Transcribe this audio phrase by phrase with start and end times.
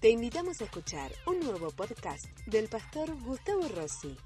[0.00, 4.16] Te invitamos a escuchar un nuevo podcast del pastor Gustavo Rossi.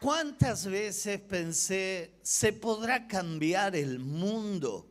[0.00, 4.90] ¿Cuántas veces pensé, ¿se podrá cambiar el mundo?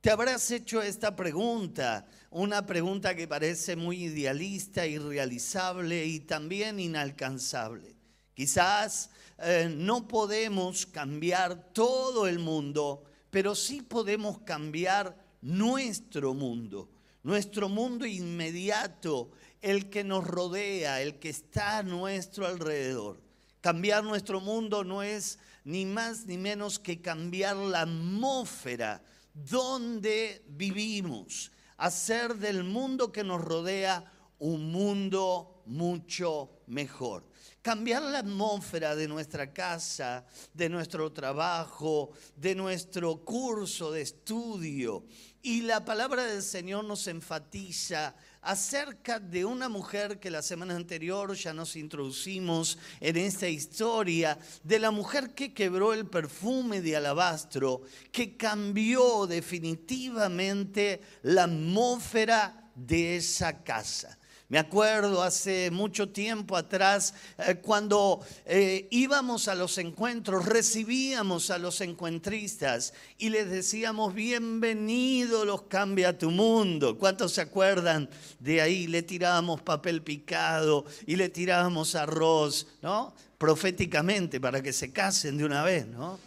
[0.00, 7.96] Te habrás hecho esta pregunta, una pregunta que parece muy idealista, irrealizable y también inalcanzable.
[8.32, 9.10] Quizás
[9.40, 16.88] eh, no podemos cambiar todo el mundo, pero sí podemos cambiar nuestro mundo,
[17.22, 19.30] nuestro mundo inmediato,
[19.60, 23.20] el que nos rodea, el que está a nuestro alrededor.
[23.60, 29.02] Cambiar nuestro mundo no es ni más ni menos que cambiar la atmósfera
[29.34, 37.27] donde vivimos, hacer del mundo que nos rodea un mundo mucho mejor.
[37.68, 45.04] Cambiar la atmósfera de nuestra casa, de nuestro trabajo, de nuestro curso de estudio.
[45.42, 51.34] Y la palabra del Señor nos enfatiza acerca de una mujer que la semana anterior
[51.34, 57.82] ya nos introducimos en esta historia, de la mujer que quebró el perfume de alabastro,
[58.10, 64.17] que cambió definitivamente la atmósfera de esa casa.
[64.50, 71.58] Me acuerdo hace mucho tiempo atrás, eh, cuando eh, íbamos a los encuentros, recibíamos a
[71.58, 76.96] los encuentristas y les decíamos, bienvenido los cambia tu mundo.
[76.96, 78.08] ¿Cuántos se acuerdan
[78.40, 78.86] de ahí?
[78.86, 83.14] Le tirábamos papel picado y le tirábamos arroz, ¿no?
[83.36, 86.18] Proféticamente, para que se casen de una vez, ¿no?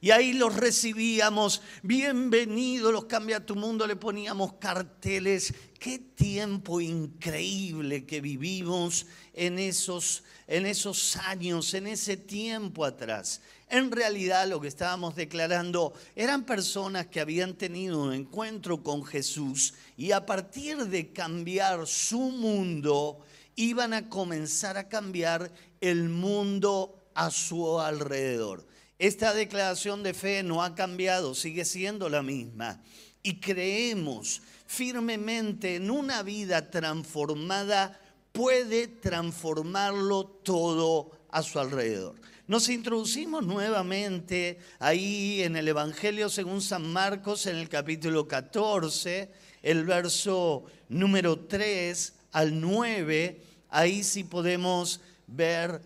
[0.00, 5.52] Y ahí los recibíamos, bienvenido, los cambia tu mundo, le poníamos carteles.
[5.80, 13.40] Qué tiempo increíble que vivimos en esos, en esos años, en ese tiempo atrás.
[13.68, 19.74] En realidad lo que estábamos declarando eran personas que habían tenido un encuentro con Jesús
[19.96, 23.24] y a partir de cambiar su mundo,
[23.56, 28.67] iban a comenzar a cambiar el mundo a su alrededor.
[28.98, 32.82] Esta declaración de fe no ha cambiado, sigue siendo la misma.
[33.22, 38.00] Y creemos firmemente en una vida transformada
[38.32, 42.16] puede transformarlo todo a su alrededor.
[42.46, 49.30] Nos introducimos nuevamente ahí en el Evangelio según San Marcos en el capítulo 14,
[49.62, 53.42] el verso número 3 al 9.
[53.68, 55.82] Ahí sí podemos ver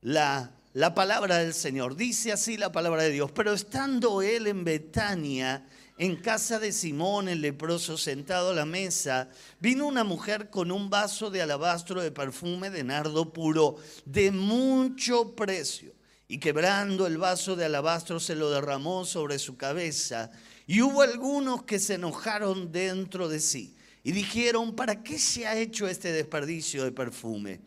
[0.00, 1.96] la la palabra del Señor.
[1.96, 3.30] Dice así la palabra de Dios.
[3.32, 5.66] Pero estando él en Betania,
[5.98, 9.28] en casa de Simón el leproso, sentado a la mesa,
[9.60, 15.34] vino una mujer con un vaso de alabastro de perfume de nardo puro de mucho
[15.34, 15.92] precio.
[16.28, 20.30] Y quebrando el vaso de alabastro se lo derramó sobre su cabeza.
[20.66, 25.56] Y hubo algunos que se enojaron dentro de sí y dijeron, ¿para qué se ha
[25.58, 27.60] hecho este desperdicio de perfume?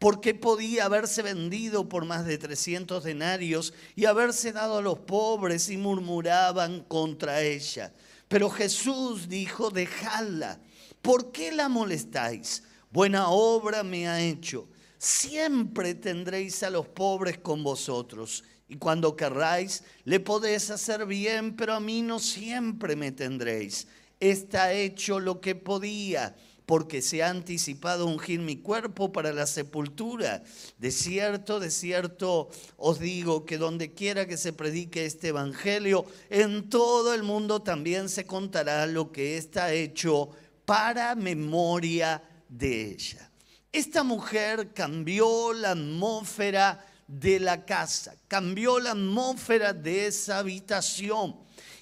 [0.00, 5.68] Porque podía haberse vendido por más de 300 denarios y haberse dado a los pobres
[5.68, 7.92] y murmuraban contra ella.
[8.26, 10.58] Pero Jesús dijo, dejadla,
[11.02, 12.62] ¿por qué la molestáis?
[12.90, 14.68] Buena obra me ha hecho.
[14.96, 21.74] Siempre tendréis a los pobres con vosotros y cuando querráis le podéis hacer bien, pero
[21.74, 23.86] a mí no siempre me tendréis.
[24.18, 26.34] Está hecho lo que podía
[26.70, 30.44] porque se ha anticipado ungir mi cuerpo para la sepultura.
[30.78, 36.70] De cierto, de cierto os digo que donde quiera que se predique este evangelio, en
[36.70, 40.30] todo el mundo también se contará lo que está hecho
[40.64, 43.28] para memoria de ella.
[43.72, 51.34] Esta mujer cambió la atmósfera de la casa, cambió la atmósfera de esa habitación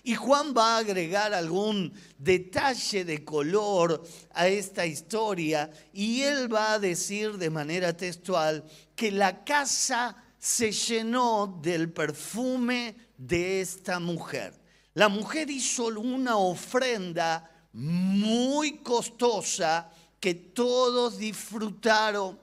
[0.08, 4.02] y Juan va a agregar algún detalle de color
[4.32, 8.64] a esta historia y él va a decir de manera textual
[8.96, 14.58] que la casa se llenó del perfume de esta mujer.
[14.94, 22.40] La mujer hizo una ofrenda muy costosa que todos disfrutaron,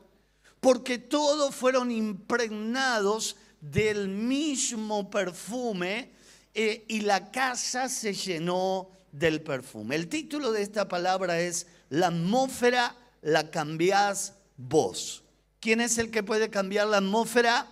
[0.60, 6.14] porque todos fueron impregnados del mismo perfume
[6.56, 9.96] eh, y la casa se llenó del perfume.
[9.96, 15.24] El título de esta palabra es La atmósfera la cambiás vos.
[15.60, 17.68] ¿Quién es el que puede cambiar la atmósfera?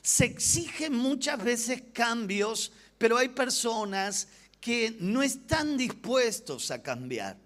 [0.00, 4.28] Se exigen muchas veces cambios, pero hay personas
[4.60, 7.36] que no están dispuestos a cambiar.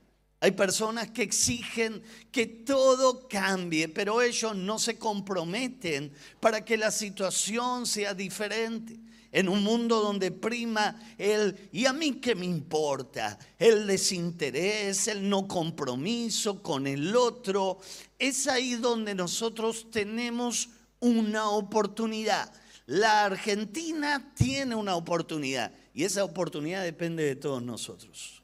[0.41, 6.91] Hay personas que exigen que todo cambie, pero ellos no se comprometen para que la
[6.91, 8.99] situación sea diferente.
[9.33, 13.39] En un mundo donde prima el ¿y a mí qué me importa?
[13.59, 17.79] El desinterés, el no compromiso con el otro.
[18.19, 20.69] Es ahí donde nosotros tenemos
[21.01, 22.53] una oportunidad.
[22.87, 28.42] La Argentina tiene una oportunidad y esa oportunidad depende de todos nosotros.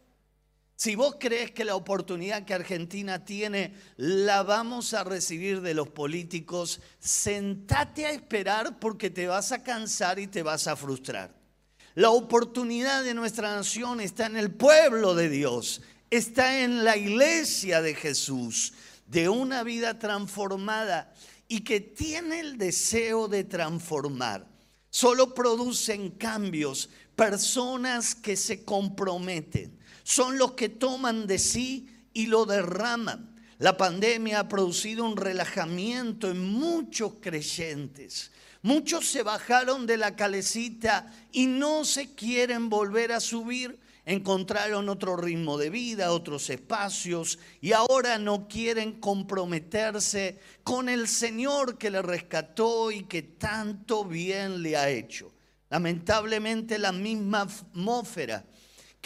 [0.79, 5.89] Si vos crees que la oportunidad que Argentina tiene la vamos a recibir de los
[5.89, 11.35] políticos, sentate a esperar porque te vas a cansar y te vas a frustrar.
[11.97, 17.83] La oportunidad de nuestra nación está en el pueblo de Dios, está en la iglesia
[17.83, 18.73] de Jesús,
[19.09, 21.13] de una vida transformada
[21.49, 24.47] y que tiene el deseo de transformar.
[24.91, 29.78] Solo producen cambios personas que se comprometen
[30.08, 33.37] son los que toman de sí y lo derraman.
[33.58, 38.32] La pandemia ha producido un relajamiento en muchos creyentes.
[38.62, 43.78] Muchos se bajaron de la calecita y no se quieren volver a subir.
[44.06, 51.76] Encontraron otro ritmo de vida, otros espacios y ahora no quieren comprometerse con el Señor
[51.76, 55.31] que le rescató y que tanto bien le ha hecho.
[55.69, 58.46] Lamentablemente la misma atmósfera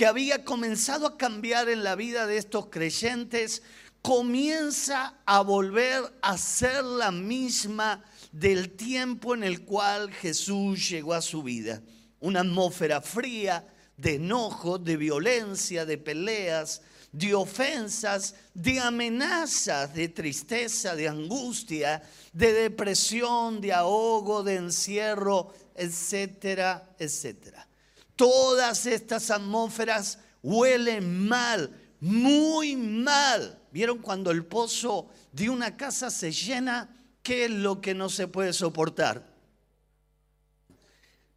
[0.03, 3.63] que había comenzado a cambiar en la vida de estos creyentes,
[4.03, 8.03] comienza a volver a ser la misma
[8.33, 11.83] del tiempo en el cual Jesús llegó a su vida.
[12.19, 13.65] Una atmósfera fría
[13.97, 16.83] de enojo, de violencia, de peleas,
[17.13, 22.03] de ofensas, de amenazas, de tristeza, de angustia,
[22.33, 27.69] de depresión, de ahogo, de encierro, etcétera, etcétera.
[28.17, 33.59] Todas estas atmósferas huelen mal, muy mal.
[33.71, 36.95] ¿Vieron cuando el pozo de una casa se llena?
[37.23, 39.33] ¿Qué es lo que no se puede soportar?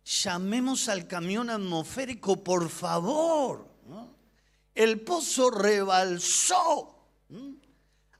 [0.04, 3.68] Llamemos al camión atmosférico, por favor.
[4.74, 7.08] El pozo rebalsó.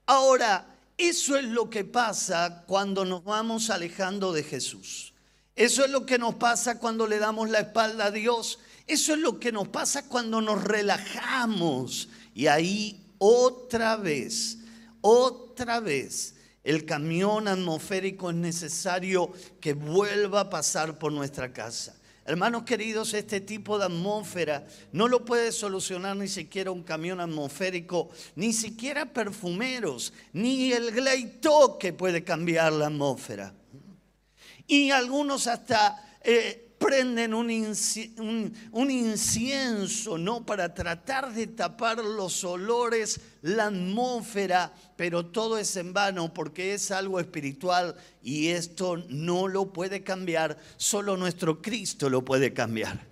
[0.06, 5.15] Ahora, eso es lo que pasa cuando nos vamos alejando de Jesús.
[5.56, 8.60] Eso es lo que nos pasa cuando le damos la espalda a Dios.
[8.88, 12.10] Eso es lo que nos pasa cuando nos relajamos.
[12.34, 14.58] Y ahí otra vez,
[15.00, 19.32] otra vez, el camión atmosférico es necesario
[19.62, 21.96] que vuelva a pasar por nuestra casa.
[22.26, 28.10] Hermanos queridos, este tipo de atmósfera no lo puede solucionar ni siquiera un camión atmosférico,
[28.36, 33.54] ni siquiera perfumeros, ni el gleito que puede cambiar la atmósfera.
[34.68, 37.50] Y algunos hasta eh, prenden un,
[38.92, 40.46] incienso, ¿no?
[40.46, 46.92] Para tratar de tapar los olores, la atmósfera, pero todo es en vano porque es
[46.92, 53.06] algo espiritual y esto no lo puede cambiar, solo nuestro Cristo lo puede cambiar.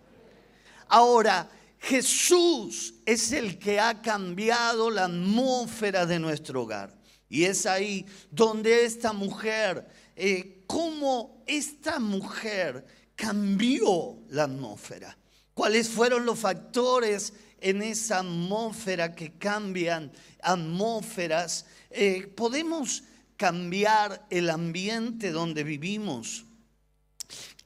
[0.87, 6.95] Ahora, Jesús es el que ha cambiado la atmósfera de nuestro hogar.
[7.27, 12.83] Y es ahí donde esta mujer eh, cómo esta mujer
[13.15, 15.15] cambió la atmósfera.
[15.53, 20.11] ¿Cuáles fueron los factores en esa atmósfera que cambian
[20.41, 21.67] atmósferas?
[21.91, 23.03] Eh, ¿Podemos
[23.37, 26.45] cambiar el ambiente donde vivimos?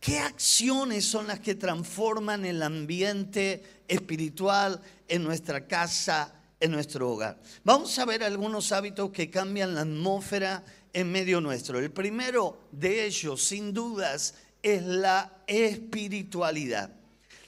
[0.02, 7.40] ¿Qué acciones son las que transforman el ambiente espiritual en nuestra casa, en nuestro hogar?
[7.64, 10.66] Vamos a ver algunos hábitos que cambian la atmósfera
[10.98, 11.78] en medio nuestro.
[11.78, 16.90] El primero de ellos, sin dudas, es la espiritualidad.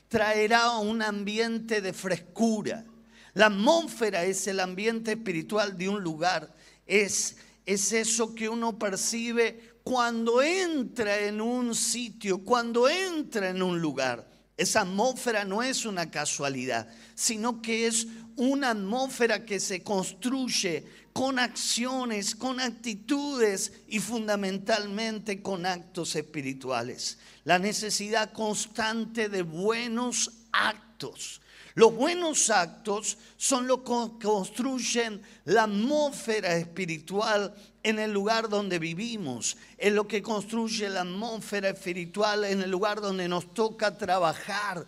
[0.07, 2.85] Traerá un ambiente de frescura.
[3.33, 6.55] La atmósfera es el ambiente espiritual de un lugar.
[6.85, 13.81] Es, es eso que uno percibe cuando entra en un sitio, cuando entra en un
[13.81, 14.29] lugar.
[14.57, 21.39] Esa atmósfera no es una casualidad, sino que es una atmósfera que se construye con
[21.39, 27.17] acciones, con actitudes y fundamentalmente con actos espirituales.
[27.43, 31.41] La necesidad constante de buenos actos.
[31.75, 39.55] Los buenos actos son los que construyen la atmósfera espiritual en el lugar donde vivimos,
[39.77, 44.85] es lo que construye la atmósfera espiritual en el lugar donde nos toca trabajar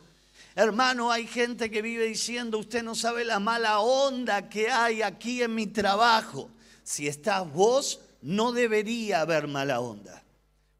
[0.55, 5.41] Hermano, hay gente que vive diciendo, usted no sabe la mala onda que hay aquí
[5.41, 6.49] en mi trabajo.
[6.83, 10.23] Si estás vos, no debería haber mala onda.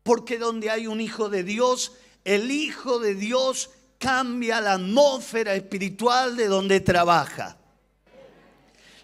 [0.04, 1.94] Porque donde hay un hijo de Dios,
[2.25, 7.58] el hijo de Dios cambia la atmósfera espiritual de donde trabaja.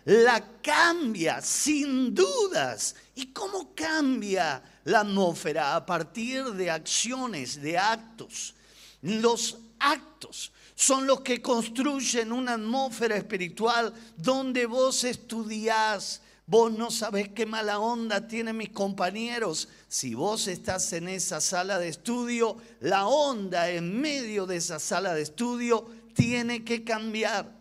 [0.04, 2.96] La cambia sin dudas.
[3.16, 5.76] ¿Y cómo cambia la atmósfera?
[5.76, 8.54] A partir de acciones, de actos.
[9.02, 16.22] Los actos son los que construyen una atmósfera espiritual donde vos estudiás.
[16.46, 19.70] Vos no sabés qué mala onda tienen mis compañeros.
[19.88, 25.16] Si vos estás en esa sala de estudio, la onda en medio de esa sala
[25.16, 27.52] de estudio tiene que cambiar.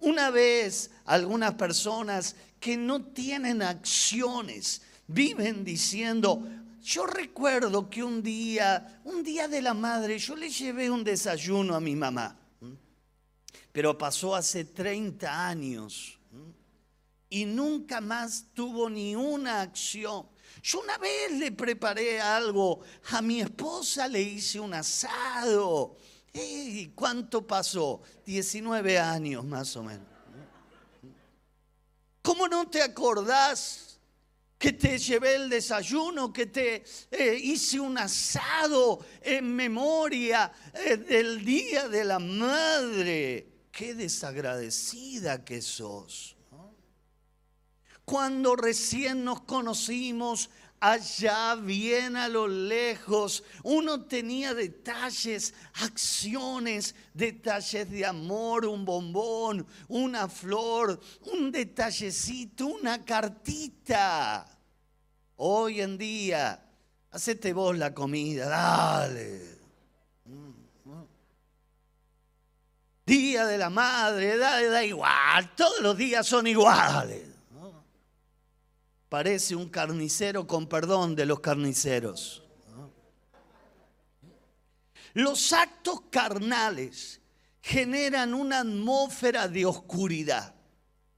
[0.00, 6.42] Una vez algunas personas que no tienen acciones viven diciendo,
[6.82, 11.76] yo recuerdo que un día, un día de la madre, yo le llevé un desayuno
[11.76, 12.36] a mi mamá,
[13.76, 16.18] pero pasó hace 30 años
[17.28, 20.26] y nunca más tuvo ni una acción.
[20.62, 22.80] Yo una vez le preparé algo
[23.10, 25.98] a mi esposa, le hice un asado.
[26.32, 28.00] ¿Y cuánto pasó?
[28.24, 30.08] 19 años más o menos.
[32.22, 33.82] ¿Cómo no te acordás?
[34.58, 41.44] que te llevé el desayuno, que te eh, hice un asado en memoria eh, del
[41.44, 43.55] Día de la Madre.
[43.76, 46.34] Qué desagradecida que sos.
[48.06, 50.48] Cuando recién nos conocimos,
[50.80, 60.26] allá bien a lo lejos, uno tenía detalles, acciones, detalles de amor, un bombón, una
[60.26, 60.98] flor,
[61.34, 64.58] un detallecito, una cartita.
[65.36, 66.66] Hoy en día,
[67.10, 69.55] hacete vos la comida, dale.
[73.06, 77.36] Día de la madre, da, da igual, todos los días son iguales
[79.08, 82.42] parece un carnicero con perdón de los carniceros.
[85.14, 87.20] Los actos carnales
[87.62, 90.54] generan una atmósfera de oscuridad.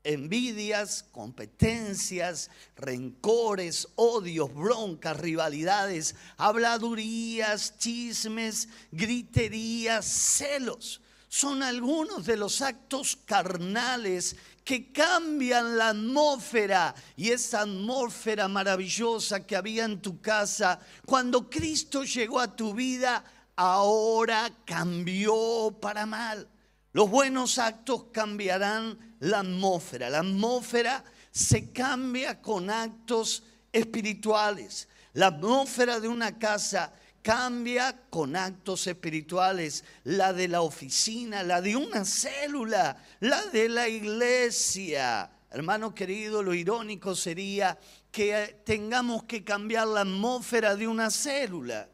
[0.04, 11.02] Envidias, competencias, rencores, odios, broncas, rivalidades, habladurías, chismes, griterías, celos.
[11.28, 19.56] Son algunos de los actos carnales que cambian la atmósfera y esa atmósfera maravillosa que
[19.56, 23.24] había en tu casa cuando Cristo llegó a tu vida,
[23.56, 26.48] ahora cambió para mal.
[26.92, 30.10] Los buenos actos cambiarán la atmósfera.
[30.10, 33.42] La atmósfera se cambia con actos
[33.72, 34.88] espirituales.
[35.12, 41.76] La atmósfera de una casa cambia con actos espirituales, la de la oficina, la de
[41.76, 45.30] una célula, la de la iglesia.
[45.50, 47.78] Hermano querido, lo irónico sería
[48.10, 51.88] que tengamos que cambiar la atmósfera de una célula.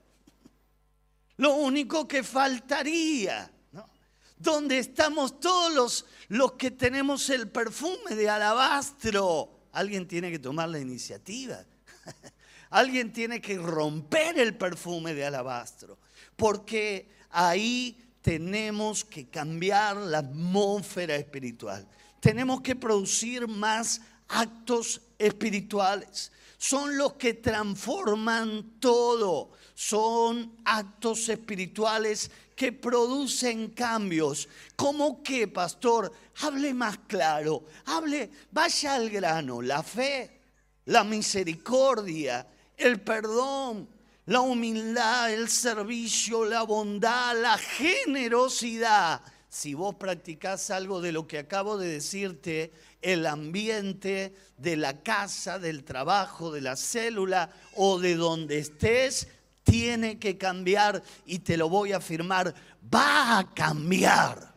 [1.37, 3.88] Lo único que faltaría, ¿no?
[4.37, 9.69] Donde estamos todos los, los que tenemos el perfume de alabastro.
[9.73, 11.64] Alguien tiene que tomar la iniciativa.
[12.75, 15.97] Alguien tiene que romper el perfume de alabastro,
[16.35, 21.87] porque ahí tenemos que cambiar la atmósfera espiritual.
[22.19, 26.33] Tenemos que producir más actos espirituales.
[26.59, 29.52] Son los que transforman todo.
[29.75, 34.49] Son actos espirituales que producen cambios.
[34.75, 36.12] ¿Cómo que, pastor?
[36.40, 37.66] Hable más claro.
[37.85, 39.62] Hable, vaya al grano.
[39.62, 40.40] La fe,
[40.87, 43.88] la misericordia, el perdón,
[44.26, 49.21] la humildad, el servicio, la bondad, la generosidad.
[49.49, 55.59] Si vos practicás algo de lo que acabo de decirte, el ambiente de la casa,
[55.59, 59.28] del trabajo, de la célula o de donde estés,
[59.62, 62.54] tiene que cambiar y te lo voy a afirmar,
[62.93, 64.54] va a cambiar.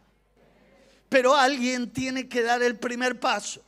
[1.10, 3.64] Pero alguien tiene que dar el primer paso.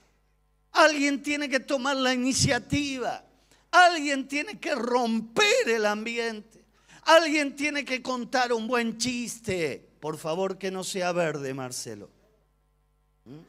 [0.72, 3.24] Alguien tiene que tomar la iniciativa.
[3.72, 6.64] Alguien tiene que romper el ambiente.
[7.04, 9.88] Alguien tiene que contar un buen chiste.
[10.00, 12.10] Por favor, que no sea verde, Marcelo.
[13.26, 13.40] ¿Mm?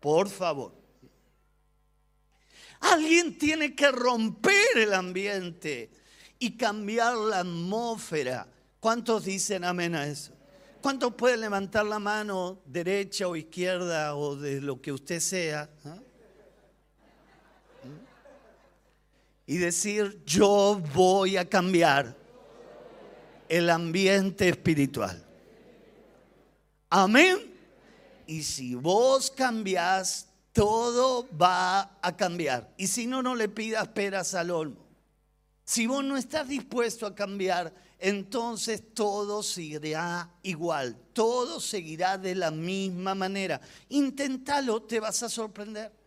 [0.00, 0.74] Por favor.
[2.80, 5.90] Alguien tiene que romper el ambiente
[6.38, 8.46] y cambiar la atmósfera.
[8.80, 10.32] ¿Cuántos dicen amén a eso?
[10.80, 15.68] ¿Cuántos pueden levantar la mano derecha o izquierda o de lo que usted sea?
[15.84, 15.98] ¿Ah?
[19.48, 22.14] Y decir, yo voy a cambiar
[23.48, 25.24] el ambiente espiritual.
[26.90, 27.38] Amén.
[28.26, 32.74] Y si vos cambiás, todo va a cambiar.
[32.76, 34.84] Y si no, no le pidas peras al olmo.
[35.64, 42.50] Si vos no estás dispuesto a cambiar, entonces todo seguirá igual, todo seguirá de la
[42.50, 43.62] misma manera.
[43.88, 45.97] Inténtalo, te vas a sorprender.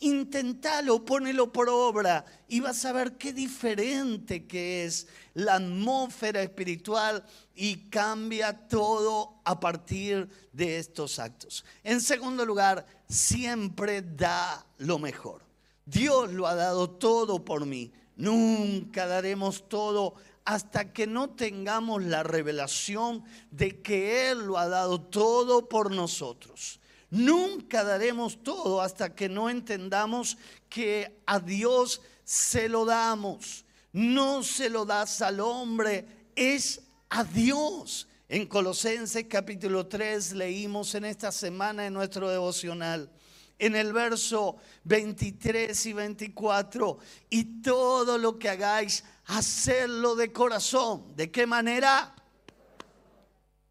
[0.00, 7.24] Intentalo, ponelo por obra y vas a ver qué diferente que es la atmósfera espiritual
[7.54, 11.64] y cambia todo a partir de estos actos.
[11.82, 15.42] En segundo lugar, siempre da lo mejor.
[15.86, 17.90] Dios lo ha dado todo por mí.
[18.16, 25.00] Nunca daremos todo hasta que no tengamos la revelación de que Él lo ha dado
[25.00, 26.80] todo por nosotros.
[27.10, 30.36] Nunca daremos todo hasta que no entendamos
[30.68, 33.64] que a Dios se lo damos.
[33.92, 38.08] No se lo das al hombre, es a Dios.
[38.28, 43.08] En Colosenses capítulo 3 leímos en esta semana en nuestro devocional,
[43.56, 46.98] en el verso 23 y 24,
[47.30, 51.14] y todo lo que hagáis, hacerlo de corazón.
[51.14, 52.16] ¿De qué manera?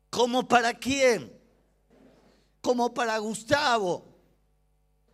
[0.09, 1.34] ¿Como para quién?
[2.65, 4.03] Como para Gustavo,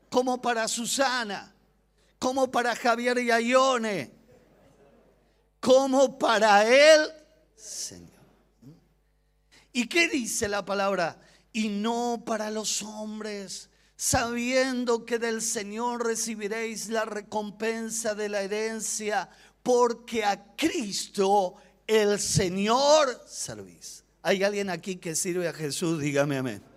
[0.10, 1.54] como para Susana,
[2.18, 4.10] como para Javier Yayone,
[5.60, 7.12] como para él,
[7.54, 8.08] Señor.
[9.74, 11.20] ¿Y qué dice la palabra?
[11.52, 19.28] Y no para los hombres, sabiendo que del Señor recibiréis la recompensa de la herencia,
[19.62, 21.56] porque a Cristo
[21.86, 24.06] el Señor servís.
[24.22, 26.00] ¿Hay alguien aquí que sirve a Jesús?
[26.00, 26.71] Dígame amén.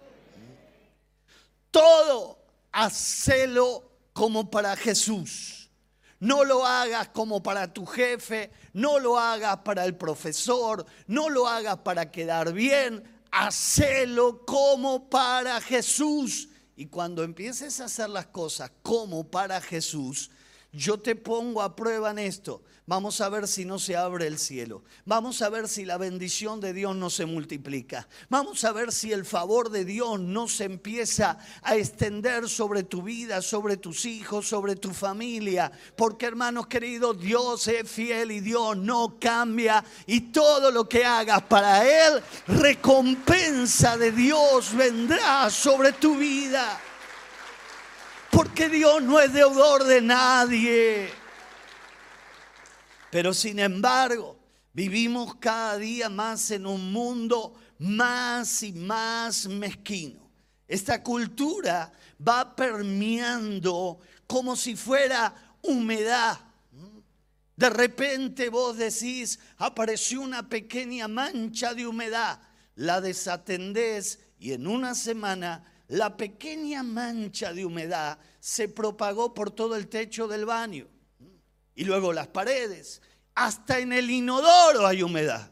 [1.74, 2.38] Todo
[2.70, 5.68] hacelo como para Jesús.
[6.20, 11.48] No lo hagas como para tu jefe, no lo hagas para el profesor, no lo
[11.48, 13.02] hagas para quedar bien,
[13.32, 16.48] hacelo como para Jesús.
[16.76, 20.30] Y cuando empieces a hacer las cosas como para Jesús,
[20.74, 22.62] yo te pongo a prueba en esto.
[22.86, 24.82] Vamos a ver si no se abre el cielo.
[25.06, 28.06] Vamos a ver si la bendición de Dios no se multiplica.
[28.28, 33.02] Vamos a ver si el favor de Dios no se empieza a extender sobre tu
[33.02, 35.72] vida, sobre tus hijos, sobre tu familia.
[35.96, 39.82] Porque hermanos queridos, Dios es fiel y Dios no cambia.
[40.06, 46.78] Y todo lo que hagas para Él, recompensa de Dios vendrá sobre tu vida.
[48.34, 51.08] Porque Dios no es deudor de nadie.
[53.10, 54.36] Pero sin embargo,
[54.72, 60.28] vivimos cada día más en un mundo más y más mezquino.
[60.66, 61.92] Esta cultura
[62.26, 66.40] va permeando como si fuera humedad.
[67.54, 72.40] De repente vos decís, apareció una pequeña mancha de humedad,
[72.74, 79.76] la desatendés y en una semana la pequeña mancha de humedad se propagó por todo
[79.76, 80.88] el techo del baño
[81.74, 83.02] y luego las paredes.
[83.34, 85.50] Hasta en el inodoro hay humedad.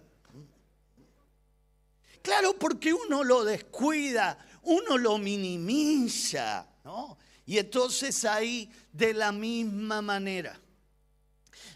[2.22, 7.18] Claro, porque uno lo descuida, uno lo minimiza, ¿no?
[7.44, 10.58] Y entonces ahí de la misma manera,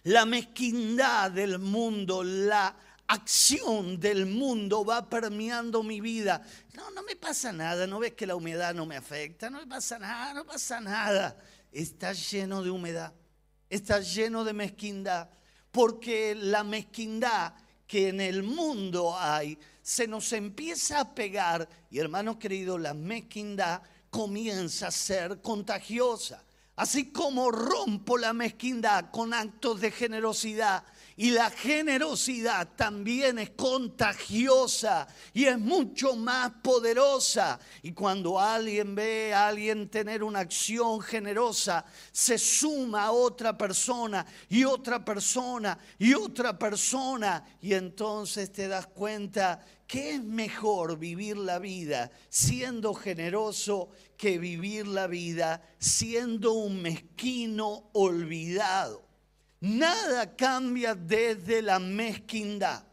[0.04, 2.76] la mezquindad del mundo, la
[3.08, 6.42] acción del mundo va permeando mi vida.
[6.74, 9.66] No, no me pasa nada, no ves que la humedad no me afecta, no me
[9.66, 11.36] pasa nada, no pasa nada.
[11.72, 13.12] Está lleno de humedad,
[13.68, 15.28] está lleno de mezquindad,
[15.70, 17.54] porque la mezquindad
[17.86, 23.82] que en el mundo hay se nos empieza a pegar y hermanos queridos, la mezquindad
[24.10, 26.42] comienza a ser contagiosa.
[26.74, 30.84] Así como rompo la mezquindad con actos de generosidad,
[31.18, 37.58] y la generosidad también es contagiosa y es mucho más poderosa.
[37.82, 44.26] Y cuando alguien ve a alguien tener una acción generosa, se suma a otra persona
[44.50, 47.42] y otra persona y otra persona.
[47.62, 54.86] Y entonces te das cuenta que es mejor vivir la vida siendo generoso que vivir
[54.86, 59.05] la vida siendo un mezquino olvidado.
[59.66, 62.84] Nada cambia desde la mezquindad.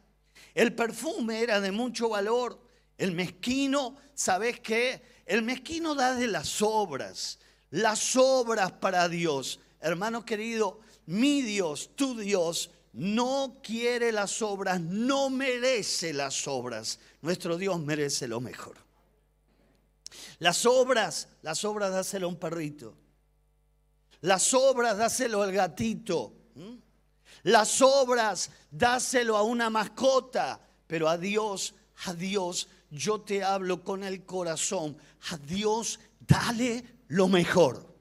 [0.56, 2.60] El perfume era de mucho valor.
[2.98, 5.04] El mezquino, ¿sabes qué?
[5.28, 7.38] El mezquino da de las obras,
[7.70, 9.60] las obras para Dios.
[9.80, 17.00] Hermano querido, mi Dios, tu Dios, no quiere las obras, no merece las obras.
[17.22, 18.78] Nuestro Dios merece lo mejor.
[20.40, 22.96] Las obras, las obras dáselo a un perrito.
[24.22, 26.34] Las obras dáselo al gatito.
[27.44, 31.74] Las obras, dáselo a una mascota, pero a Dios,
[32.06, 34.98] a Dios, yo te hablo con el corazón.
[35.32, 37.94] A Dios, dale lo mejor.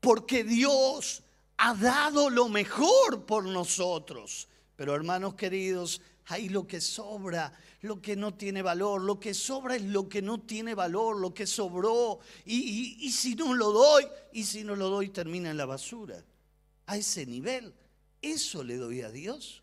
[0.00, 1.22] Porque Dios
[1.56, 4.48] ha dado lo mejor por nosotros.
[4.76, 9.74] Pero hermanos queridos, ahí lo que sobra, lo que no tiene valor, lo que sobra
[9.76, 12.20] es lo que no tiene valor, lo que sobró.
[12.44, 16.22] Y si no lo doy, y si no lo doy termina en la basura.
[16.86, 17.74] A ese nivel,
[18.22, 19.62] eso le doy a Dios.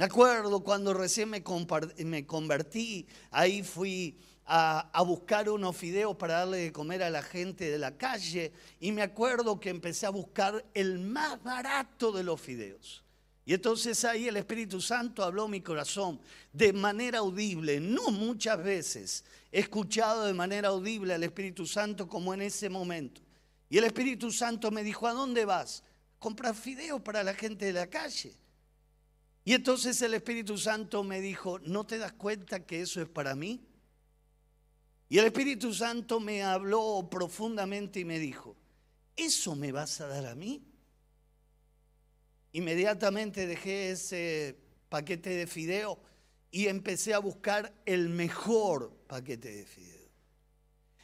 [0.00, 6.72] Me acuerdo cuando recién me, convertí, ahí fui a, buscar unos fideos para darle de
[6.72, 10.98] comer a la gente de la calle y me acuerdo que empecé a buscar el
[11.00, 13.04] más barato de los fideos.
[13.44, 16.18] Y entonces ahí el Espíritu Santo habló mi corazón
[16.50, 22.32] de manera audible, no muchas veces he escuchado de manera audible al Espíritu Santo como
[22.32, 23.20] en ese momento.
[23.68, 25.84] Y el Espíritu Santo me dijo, ¿a dónde vas?
[26.20, 28.36] Comprar fideos para la gente de la calle.
[29.44, 33.34] Y entonces el Espíritu Santo me dijo, ¿no te das cuenta que eso es para
[33.34, 33.66] mí?
[35.08, 38.56] Y el Espíritu Santo me habló profundamente y me dijo,
[39.16, 40.62] ¿eso me vas a dar a mí?
[42.52, 44.56] Inmediatamente dejé ese
[44.88, 46.00] paquete de fideo
[46.50, 50.10] y empecé a buscar el mejor paquete de fideo.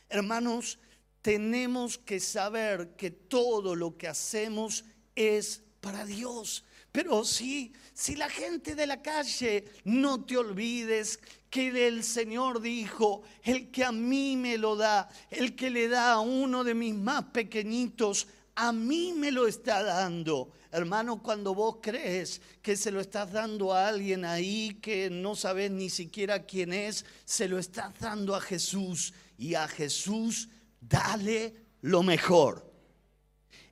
[0.08, 0.78] Hermanos,
[1.22, 4.84] tenemos que saber que todo lo que hacemos
[5.16, 6.64] es para Dios.
[6.92, 11.18] Pero sí, si la gente de la calle, no te olvides
[11.50, 16.12] que el Señor dijo, el que a mí me lo da, el que le da
[16.12, 20.50] a uno de mis más pequeñitos, a mí me lo está dando.
[20.72, 25.70] Hermano, cuando vos crees que se lo estás dando a alguien ahí que no sabes
[25.70, 29.12] ni siquiera quién es, se lo estás dando a Jesús.
[29.38, 30.48] Y a Jesús
[30.80, 32.75] dale lo mejor.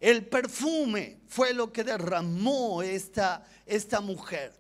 [0.05, 4.53] El perfume fue lo que derramó esta, esta mujer.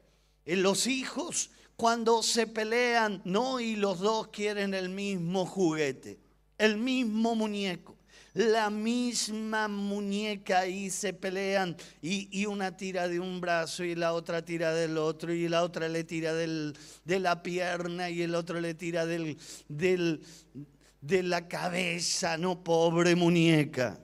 [0.47, 6.19] En los hijos cuando se pelean, no, y los dos quieren el mismo juguete,
[6.57, 7.95] el mismo muñeco,
[8.33, 14.47] la misma muñeca y se pelean y, una tira de un brazo y la otra
[14.47, 18.63] tira del otro y la otra le tira del, de la pierna y el otro
[18.63, 19.37] le tira del,
[19.69, 20.23] del,
[21.03, 24.01] de la cabeza, no pobre muñeca.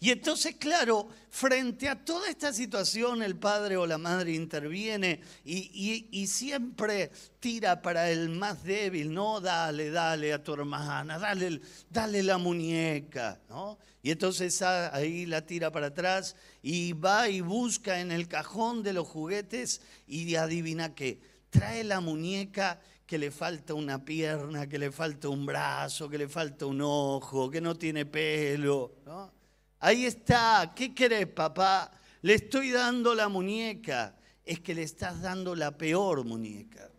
[0.00, 6.26] Y entonces, claro, frente a toda esta situación, el padre o la madre interviene y,
[6.26, 7.10] siempre
[7.40, 13.40] tira para el más débil, no, dale, dale a tu hermana, dale, dale la muñeca,
[13.48, 13.78] ¿no?
[14.02, 18.92] Y entonces ahí la tira para atrás y va y busca en el cajón de
[18.92, 24.90] los juguetes y adivina qué, trae la muñeca que le falta una pierna, que le
[24.90, 29.35] falta un brazo, que le falta un ojo, que no tiene pelo, ¿no?
[29.80, 30.72] Ahí está.
[30.74, 31.90] ¿Qué querés, papá?
[32.22, 34.16] Le estoy dando la muñeca.
[34.44, 36.90] Es que le estás dando la peor muñeca.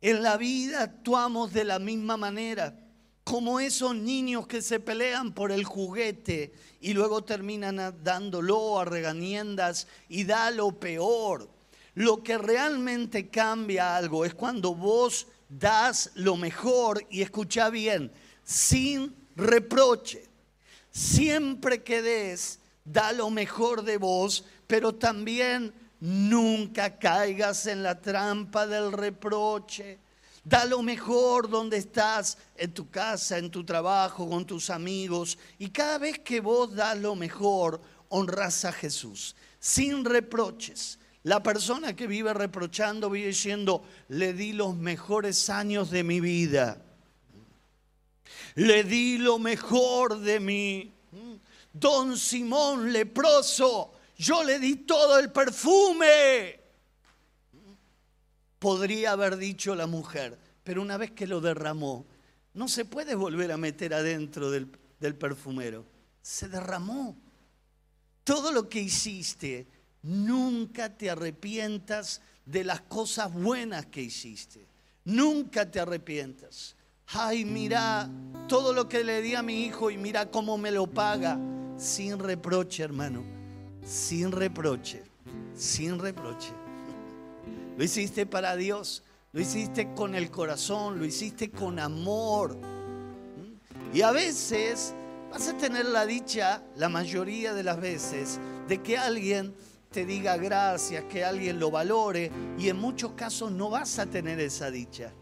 [0.00, 2.78] En la vida actuamos de la misma manera,
[3.24, 9.88] como esos niños que se pelean por el juguete y luego terminan dándolo a regañendas
[10.08, 11.50] y da lo peor.
[11.94, 18.12] Lo que realmente cambia algo es cuando vos das lo mejor y escucha bien,
[18.44, 20.27] sin reproche.
[20.90, 28.66] Siempre que des, da lo mejor de vos, pero también nunca caigas en la trampa
[28.66, 29.98] del reproche.
[30.44, 35.38] Da lo mejor donde estás, en tu casa, en tu trabajo, con tus amigos.
[35.58, 40.98] Y cada vez que vos das lo mejor, honras a Jesús, sin reproches.
[41.24, 46.80] La persona que vive reprochando vive diciendo, le di los mejores años de mi vida
[48.58, 50.92] le di lo mejor de mí.
[51.72, 56.58] Don Simón leproso, yo le di todo el perfume.
[58.58, 62.04] Podría haber dicho la mujer, pero una vez que lo derramó,
[62.54, 64.68] no se puede volver a meter adentro del,
[64.98, 65.86] del perfumero.
[66.20, 67.16] Se derramó.
[68.24, 69.68] Todo lo que hiciste,
[70.02, 74.66] nunca te arrepientas de las cosas buenas que hiciste.
[75.04, 76.74] Nunca te arrepientas
[77.12, 78.10] ay, mira
[78.48, 81.38] todo lo que le di a mi hijo y mira cómo me lo paga.
[81.76, 83.24] Sin reproche, hermano.
[83.84, 85.02] Sin reproche.
[85.54, 86.50] Sin reproche.
[87.76, 89.04] Lo hiciste para Dios.
[89.32, 90.98] Lo hiciste con el corazón.
[90.98, 92.56] Lo hiciste con amor.
[93.92, 94.94] Y a veces
[95.30, 99.54] vas a tener la dicha, la mayoría de las veces, de que alguien
[99.90, 102.30] te diga gracias, que alguien lo valore.
[102.58, 105.12] Y en muchos casos no vas a tener esa dicha.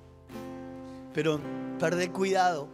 [1.16, 1.40] Pero
[1.78, 2.68] perdé cuidado,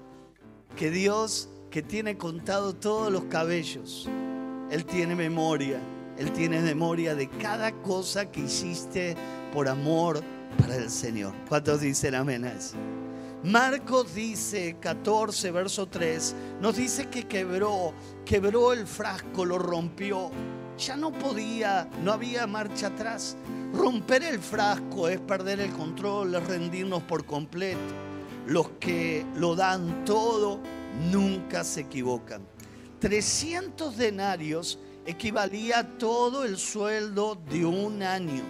[0.77, 4.09] que Dios que tiene contado todos los cabellos,
[4.69, 5.79] Él tiene memoria,
[6.19, 9.15] Él tiene memoria de cada cosa que hiciste
[9.53, 10.21] por amor
[10.59, 11.33] para el Señor.
[11.49, 12.77] ¿Cuántos dicen amén a eso?
[13.45, 20.33] Marcos dice 14, verso 3, nos dice que quebró, quebró el frasco, lo rompió.
[20.79, 23.37] Ya no podía, no había marcha atrás.
[23.73, 28.12] Romper el frasco es perder el control, es rendirnos por completo.
[28.47, 30.61] Los que lo dan todo
[31.11, 32.43] nunca se equivocan.
[33.01, 38.43] 300 denarios equivalía a todo el sueldo de un año.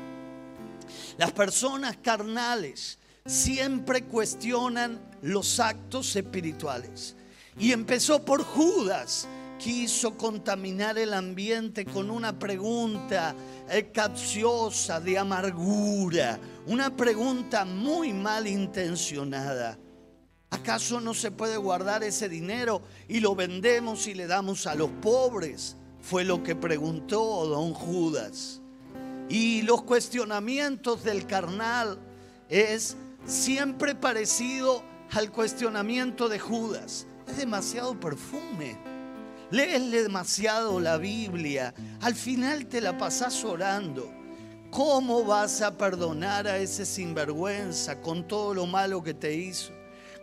[1.19, 7.17] Las personas carnales siempre cuestionan los actos espirituales.
[7.59, 9.29] Y empezó por Judas,
[9.59, 13.35] quiso contaminar el ambiente con una pregunta
[13.71, 19.79] eh, capciosa de amargura, una pregunta muy mal intencionada.
[20.51, 24.91] ¿Acaso no se puede guardar ese dinero y lo vendemos y le damos a los
[24.91, 25.77] pobres?
[26.01, 28.61] Fue lo que preguntó don Judas.
[29.29, 31.99] Y los cuestionamientos del carnal
[32.49, 37.07] es siempre parecido al cuestionamiento de Judas.
[37.27, 38.93] Es demasiado perfume
[39.53, 44.11] lees demasiado la Biblia, al final te la pasás orando.
[44.73, 49.71] ¿Cómo vas a perdonar a ese sinvergüenza con todo lo malo que te hizo?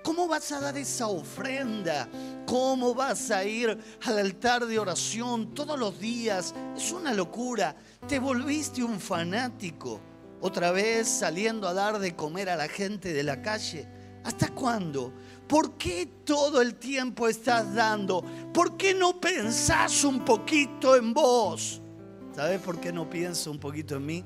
[0.03, 2.09] ¿Cómo vas a dar esa ofrenda?
[2.47, 6.55] ¿Cómo vas a ir al altar de oración todos los días?
[6.75, 7.75] Es una locura.
[8.07, 10.01] Te volviste un fanático.
[10.41, 13.87] Otra vez saliendo a dar de comer a la gente de la calle.
[14.23, 15.13] ¿Hasta cuándo?
[15.47, 18.23] ¿Por qué todo el tiempo estás dando?
[18.51, 21.78] ¿Por qué no pensás un poquito en vos?
[22.39, 24.23] ¿Sabes por qué no pienso un poquito en mí?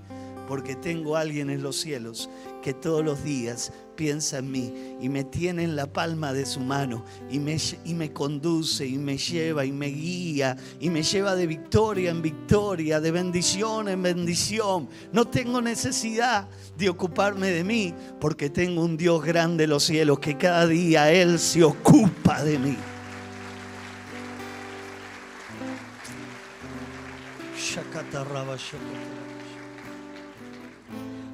[0.48, 2.30] Porque tengo a alguien en los cielos
[2.62, 4.72] que todos los días piensa en mí
[5.02, 9.00] y me tiene en la palma de su mano y me, y me conduce y
[9.00, 14.04] me lleva y me guía y me lleva de victoria en victoria, de bendición en
[14.04, 14.88] bendición.
[15.12, 16.48] No tengo necesidad
[16.78, 21.12] de ocuparme de mí porque tengo un Dios grande en los cielos que cada día
[21.12, 22.78] Él se ocupa de mí.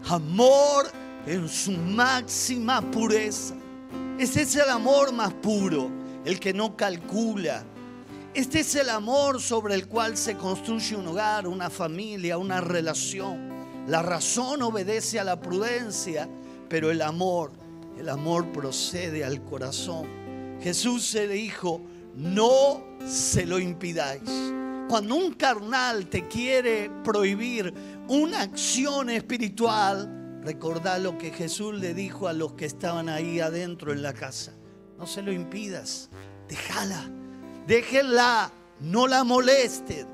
[0.09, 0.91] Amor
[1.25, 3.55] en su máxima pureza.
[4.17, 5.89] Este es el amor más puro,
[6.25, 7.63] el que no calcula.
[8.33, 13.49] Este es el amor sobre el cual se construye un hogar, una familia, una relación.
[13.87, 16.29] La razón obedece a la prudencia,
[16.67, 17.51] pero el amor,
[17.97, 20.07] el amor procede al corazón.
[20.61, 21.81] Jesús se dijo,
[22.15, 24.29] no se lo impidáis.
[24.89, 27.73] Cuando un carnal te quiere prohibir
[28.09, 33.91] una acción espiritual, Recordá lo que Jesús le dijo a los que estaban ahí adentro
[33.91, 34.53] en la casa.
[34.97, 36.09] No se lo impidas,
[36.47, 37.09] déjala,
[37.67, 40.07] déjenla, no la molesten.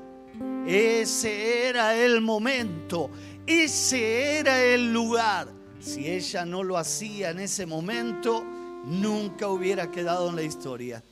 [0.66, 3.08] Ese era el momento,
[3.46, 5.48] ese era el lugar.
[5.80, 8.44] Si ella no lo hacía en ese momento,
[8.84, 11.04] nunca hubiera quedado en la historia.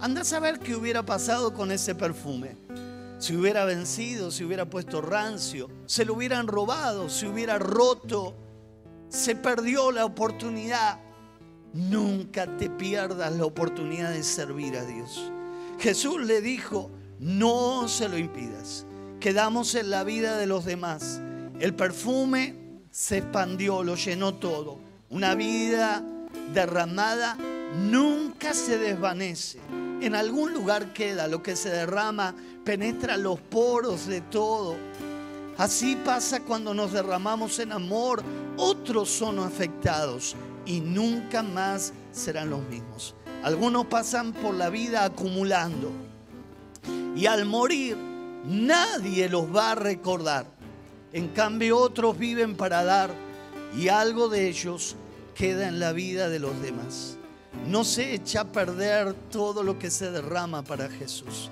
[0.00, 2.56] Anda a saber qué hubiera pasado con ese perfume.
[3.20, 8.34] Si hubiera vencido, si hubiera puesto rancio, se lo hubieran robado, se hubiera roto
[9.10, 10.98] se perdió la oportunidad.
[11.74, 15.30] Nunca te pierdas la oportunidad de servir a Dios.
[15.78, 18.86] Jesús le dijo, no se lo impidas.
[19.18, 21.20] Quedamos en la vida de los demás.
[21.58, 24.80] El perfume se expandió, lo llenó todo.
[25.10, 26.02] Una vida
[26.54, 27.36] derramada
[27.74, 29.58] nunca se desvanece.
[30.00, 34.76] En algún lugar queda lo que se derrama, penetra los poros de todo
[35.60, 38.22] Así pasa cuando nos derramamos en amor,
[38.56, 43.14] otros son afectados y nunca más serán los mismos.
[43.42, 45.92] Algunos pasan por la vida acumulando
[47.14, 47.94] y al morir
[48.46, 50.46] nadie los va a recordar.
[51.12, 53.10] En cambio otros viven para dar
[53.76, 54.96] y algo de ellos
[55.34, 57.18] queda en la vida de los demás.
[57.66, 61.50] No se echa a perder todo lo que se derrama para Jesús.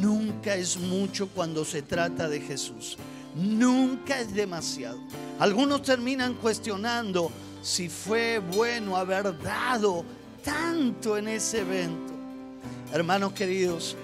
[0.00, 2.96] Nunca es mucho cuando se trata de Jesús
[3.34, 4.98] nunca es demasiado.
[5.38, 7.30] Algunos terminan cuestionando
[7.62, 10.04] si fue bueno haber dado
[10.42, 12.12] tanto en ese evento.
[12.92, 13.96] Hermanos queridos,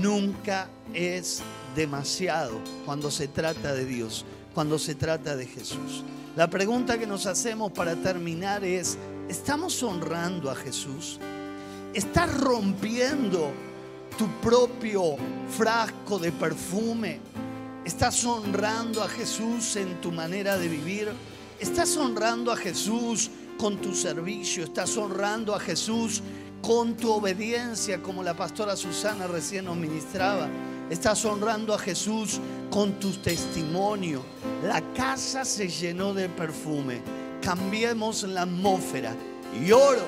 [0.00, 1.42] nunca es
[1.74, 6.04] demasiado cuando se trata de Dios, cuando se trata de Jesús.
[6.36, 8.96] La pregunta que nos hacemos para terminar es,
[9.28, 11.18] ¿estamos honrando a Jesús?
[11.94, 13.52] ¿Estás rompiendo
[14.16, 15.16] tu propio
[15.56, 17.20] frasco de perfume?
[17.84, 21.08] ¿Estás honrando a Jesús en tu manera de vivir?
[21.58, 24.64] ¿Estás honrando a Jesús con tu servicio?
[24.64, 26.22] ¿Estás honrando a Jesús
[26.62, 30.48] con tu obediencia como la pastora Susana recién nos ministraba?
[30.90, 34.22] ¿Estás honrando a Jesús con tu testimonio?
[34.64, 37.17] La casa se llenó de perfume.
[37.42, 39.14] Cambiemos la atmósfera
[39.64, 40.02] y oro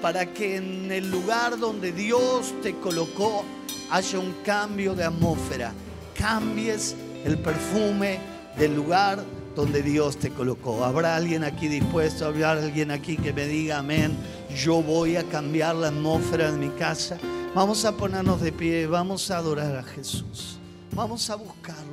[0.00, 3.44] para que en el lugar donde Dios te colocó
[3.90, 5.72] haya un cambio de atmósfera.
[6.14, 8.18] Cambies el perfume
[8.58, 9.22] del lugar
[9.56, 10.84] donde Dios te colocó.
[10.84, 12.26] ¿Habrá alguien aquí dispuesto?
[12.26, 14.16] ¿Habrá alguien aquí que me diga amén?
[14.54, 17.18] Yo voy a cambiar la atmósfera de mi casa.
[17.54, 20.58] Vamos a ponernos de pie, vamos a adorar a Jesús.
[20.94, 21.88] Vamos a buscarlo.